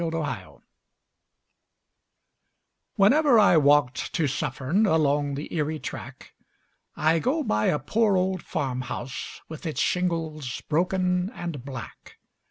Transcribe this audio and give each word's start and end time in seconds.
0 0.01 0.09
Autoplay 0.13 0.59
Whenever 2.95 3.37
I 3.37 3.55
walk 3.57 3.93
to 3.93 4.25
Suffern 4.25 4.87
along 4.87 5.35
the 5.35 5.53
Erie 5.55 5.77
track 5.77 6.33
I 6.95 7.19
go 7.19 7.43
by 7.43 7.67
a 7.67 7.77
poor 7.77 8.17
old 8.17 8.41
farmhouse 8.41 9.41
with 9.47 9.67
its 9.67 9.79
shingles 9.79 10.59
broken 10.61 11.29
and 11.35 11.63
black. 11.63 12.17